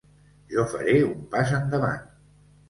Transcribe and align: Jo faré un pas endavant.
Jo 0.53 0.63
faré 0.71 0.95
un 1.09 1.19
pas 1.35 1.53
endavant. 1.59 2.01